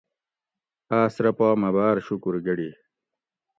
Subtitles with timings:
[0.99, 2.69] آس رہ پا مہ باۤر شکر گۤڑی